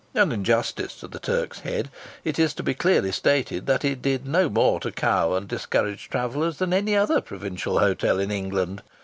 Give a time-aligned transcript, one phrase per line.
[0.15, 1.91] And in justice to the Turk's Head
[2.23, 6.09] it is to be clearly stated that it did no more to cow and discourage
[6.09, 8.81] travellers than any other provincial hotel in England.